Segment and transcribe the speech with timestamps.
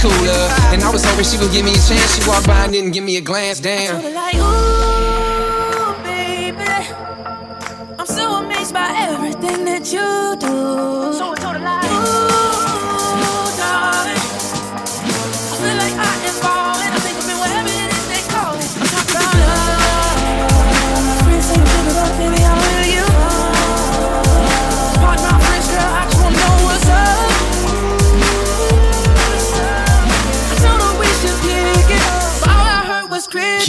[0.00, 0.48] cooler.
[0.72, 2.16] And I was hoping she would give me a chance.
[2.16, 4.02] She walked by and didn't give me a glance, damn.
[4.14, 6.88] Like, ooh, baby.
[7.98, 11.12] I'm so amazed by everything that you do.
[11.18, 11.34] So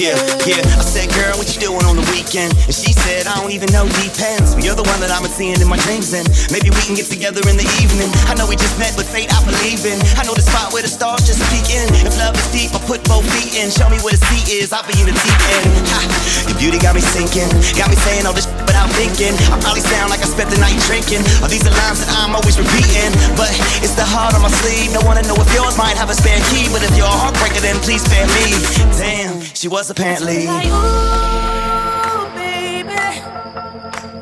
[0.01, 0.17] Yeah,
[0.49, 0.65] yeah.
[0.65, 2.57] I said, girl, what you doing on the weekend?
[2.65, 4.57] And she said, I don't even know, depends.
[4.57, 7.05] But you're the one that I'm seeing in my dreams, and maybe we can get
[7.05, 8.09] together in the evening.
[8.25, 10.01] I know we just met, but fate I believe in.
[10.17, 11.85] I know the spot where the stars just peek in.
[12.01, 13.69] If love is deep, I put both feet in.
[13.69, 15.69] Show me where the sea is, I'll be in the deep end.
[15.93, 16.01] Ha,
[16.49, 19.37] your beauty got me sinking, got me saying all this shit without thinking.
[19.53, 21.21] I probably sound like I spent the night drinking.
[21.45, 23.13] Are these the lines that I'm always repeating?
[23.37, 23.53] But
[23.85, 24.97] it's the heart on my sleeve.
[24.97, 27.61] No wanna know if yours might have a spare key, but if you're a heartbreaker,
[27.61, 28.49] then please spare me.
[28.97, 30.47] Damn, she was apparently.
[30.47, 33.21] Like, ooh, baby.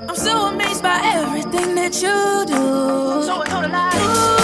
[0.10, 2.54] I'm so amazed by everything that you do.
[3.26, 4.39] So it's sorta like, ooh,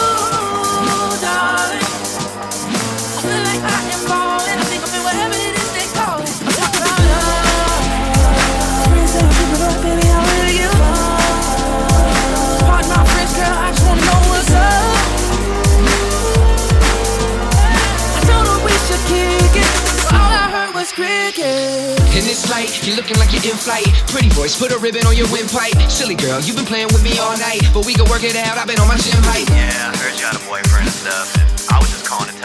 [22.36, 23.88] it's like you're looking like you're in flight.
[24.12, 25.80] Pretty voice, put a ribbon on your windpipe.
[25.88, 28.58] Silly girl, you've been playing with me all night, but we can work it out.
[28.60, 29.48] I've been on my gym hype.
[29.48, 31.32] Yeah, I heard you had a boyfriend and stuff.
[31.32, 32.45] And I was just calling to tell